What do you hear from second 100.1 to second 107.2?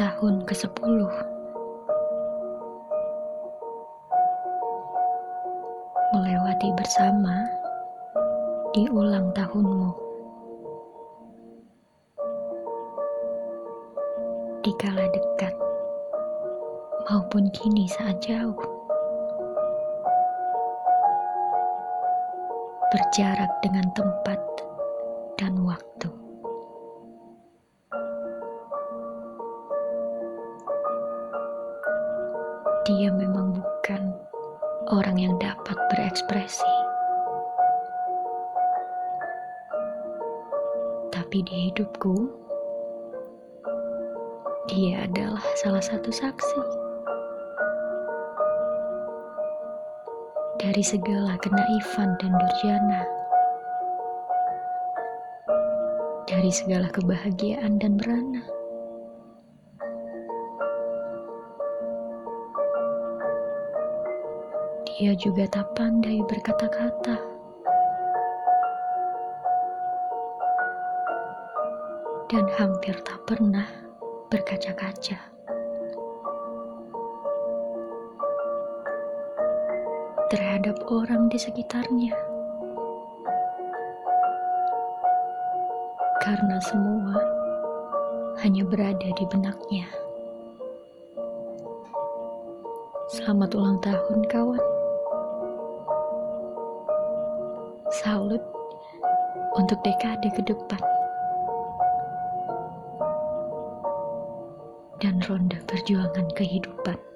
ke depan. Dan ronda perjuangan kehidupan.